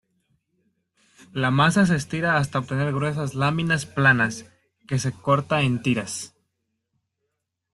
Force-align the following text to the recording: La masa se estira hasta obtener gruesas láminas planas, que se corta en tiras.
La 1.31 1.51
masa 1.51 1.85
se 1.85 1.95
estira 1.95 2.37
hasta 2.37 2.57
obtener 2.57 2.91
gruesas 2.91 3.35
láminas 3.35 3.85
planas, 3.85 4.51
que 4.87 4.97
se 4.97 5.11
corta 5.11 5.61
en 5.61 5.83
tiras. 5.83 6.33